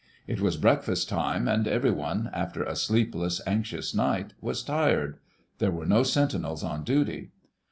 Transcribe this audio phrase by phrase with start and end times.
[0.25, 5.19] It was breakfast time and every one, after a sleepless, anxious nig^t, was tired.
[5.59, 7.29] There were no sentinels on duty.